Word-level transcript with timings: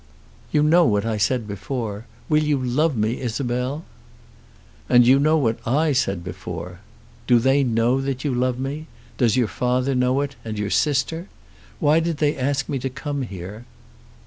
"You 0.51 0.63
know 0.63 0.83
what 0.83 1.05
I 1.05 1.17
said 1.17 1.47
before. 1.47 2.07
Will 2.27 2.41
you 2.41 2.57
love 2.57 2.97
me, 2.97 3.21
Isabel?" 3.21 3.85
"And 4.89 5.05
you 5.05 5.19
know 5.19 5.37
what 5.37 5.59
I 5.63 5.91
said 5.91 6.23
before. 6.23 6.79
Do 7.27 7.37
they 7.37 7.63
know 7.63 8.01
that 8.01 8.23
you 8.23 8.33
love 8.33 8.57
me? 8.57 8.87
Does 9.19 9.37
your 9.37 9.47
father 9.47 9.93
know 9.93 10.21
it, 10.21 10.35
and 10.43 10.57
your 10.57 10.71
sister? 10.71 11.27
Why 11.79 11.99
did 11.99 12.17
they 12.17 12.35
ask 12.35 12.67
me 12.67 12.79
to 12.79 12.89
come 12.89 13.21
here?" 13.21 13.65